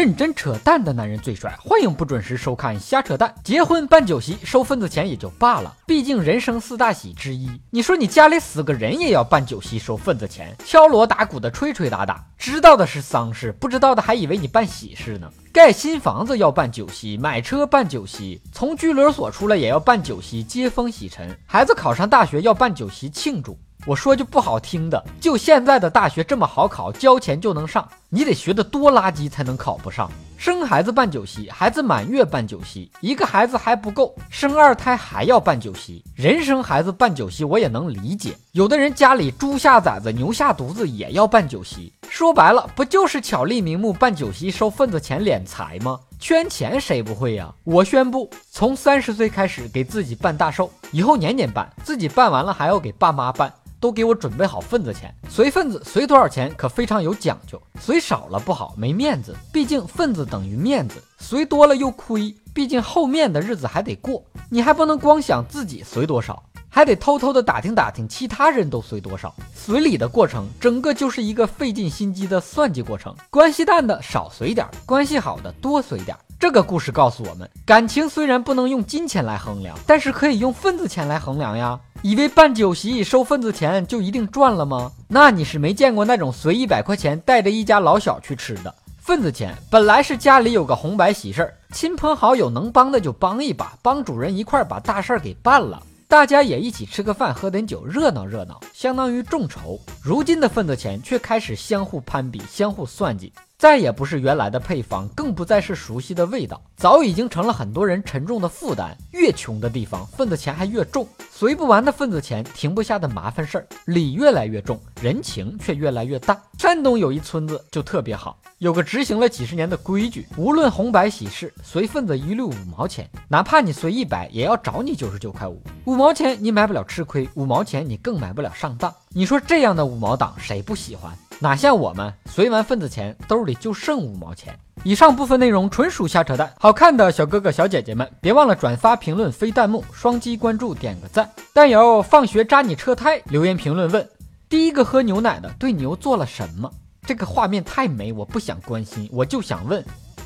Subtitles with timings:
[0.00, 3.34] 认真扯淡的男人最帅，欢迎不准时收看瞎扯淡。
[3.44, 7.50] 结婚办酒席收份子钱也就罢了，毕竟人生四大喜之一。
[7.68, 15.30] 你说你家里死个人也要办酒席收份子钱，敲锣打鼓的吹吹打打，知道的是丧事，不知道的还以为你办喜事呢。
[15.52, 21.28] 盖新房子要办酒席，买车办酒席，从拘留所出来也要办酒席接风洗尘。
[21.44, 23.58] 孩子考上大学要办酒席庆祝。
[23.86, 30.10] 我说句不好听的，就现在的大学这么好考，交钱就能上，你得学得多垃圾才能考不上。
[30.36, 36.02] 生孩子办酒席，孩子满月办酒席，一个孩子还不够，生二胎还要办酒席。
[36.14, 41.92] 人生孩子办酒席我也能理解，有的人家里猪下崽子，牛下犊子也要办酒席。
[42.08, 46.00] 说白了，不就是巧立名目办酒席收份子钱敛财吗？
[46.18, 47.52] 圈钱谁不会呀？
[47.64, 53.52] 我宣布，从三十岁开始给自己办大寿，以后年年办，自己办完了还要给爸妈办。
[53.80, 59.34] 都给我准备好份子钱，随份子随多少钱可非常有讲究，随少了不好，没面子。
[59.50, 62.34] 毕竟份子等于面子，随多了又亏。
[62.52, 69.34] 毕竟后面的日子还得过，你还不能光想自己随多少，还得偷偷的打听打听其他人都随多少。
[69.54, 73.14] 随礼的过程，整个就是一个费尽心机的算计过程。
[73.30, 76.14] 关系淡的少随点，关系好的多随点。
[76.40, 81.78] 这个故事告诉我们，感情虽然不能用金钱来衡量，但是可以用份子钱来衡量呀。
[82.02, 84.90] 以为办酒席收份子钱就一定赚了吗？
[85.06, 88.74] 那你是没见过那种随一百块钱带着一家老小去吃的。
[88.98, 99.78] 份子钱本来是家里有个红白喜事儿，亲朋好友能帮的就帮一把，帮主人一块把大事儿给办了，大家也一起吃个饭，喝点酒，热闹热闹，相当于众筹。
[100.02, 103.30] 如今的份子钱却开始相互攀比，相互算计。
[103.58, 108.96] 再也不是原来的配方，更不再是熟悉的味道，早已经成了很多人沉重的负担。
[109.10, 116.40] 越穷的地方，份子钱还越重，随不完的份子钱，停不下的麻烦事儿，礼越来越重，人情却越来越淡。
[116.56, 125.62] 山东有一村子就特别好，有个执行了几十年的规矩，无论红白喜事，随份子一律五毛钱，哪怕你随一百，也要找你九十九块五。
[125.84, 128.90] 五毛钱你买不了吃亏，五毛钱你更买不了上当。
[129.12, 131.12] 你说这样的五毛党谁不喜欢？
[131.40, 134.56] 哪像我们随完份子钱，兜里就剩五毛钱。
[134.84, 136.54] 以上部分内容纯属瞎扯淡。
[136.60, 141.28] 好看的小哥哥小姐姐们，别忘了转发、评论、飞弹幕、双击关注、点个赞。
[141.52, 144.08] 但有放学扎你车胎留言评论问：
[144.48, 146.70] 第一个喝牛奶的对牛做了什么？
[147.04, 149.84] 这个画面太美，我不想关心，我就想问。